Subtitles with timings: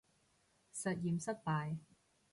[0.73, 1.77] 實驗失敗